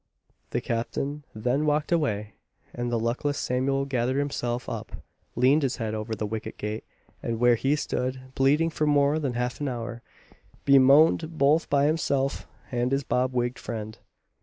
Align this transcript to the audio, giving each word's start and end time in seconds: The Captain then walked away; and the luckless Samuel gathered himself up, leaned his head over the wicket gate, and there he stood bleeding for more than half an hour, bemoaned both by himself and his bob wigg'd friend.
The 0.49 0.61
Captain 0.61 1.25
then 1.35 1.67
walked 1.67 1.91
away; 1.91 2.33
and 2.73 2.91
the 2.91 2.97
luckless 2.97 3.37
Samuel 3.37 3.85
gathered 3.85 4.17
himself 4.17 4.67
up, 4.67 4.93
leaned 5.35 5.61
his 5.61 5.75
head 5.75 5.93
over 5.93 6.15
the 6.15 6.25
wicket 6.25 6.57
gate, 6.57 6.83
and 7.21 7.39
there 7.39 7.53
he 7.53 7.75
stood 7.75 8.33
bleeding 8.33 8.71
for 8.71 8.87
more 8.87 9.19
than 9.19 9.33
half 9.33 9.61
an 9.61 9.67
hour, 9.67 10.01
bemoaned 10.65 11.37
both 11.37 11.69
by 11.69 11.85
himself 11.85 12.47
and 12.71 12.91
his 12.91 13.03
bob 13.03 13.31
wigg'd 13.35 13.59
friend. 13.59 13.99